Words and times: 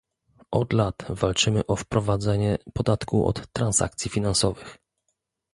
Od 0.51 0.73
lat 0.73 1.05
walczymy 1.09 1.65
o 1.65 1.75
wprowadzenie 1.75 2.57
podatku 2.73 3.27
od 3.27 3.47
transakcji 3.53 4.11
finansowych 4.11 4.77